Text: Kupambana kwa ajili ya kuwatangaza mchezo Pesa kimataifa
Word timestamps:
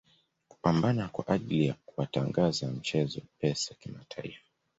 Kupambana 0.47 1.07
kwa 1.07 1.27
ajili 1.29 1.67
ya 1.67 1.73
kuwatangaza 1.85 2.67
mchezo 2.67 3.19
Pesa 3.39 3.73
kimataifa 3.79 4.43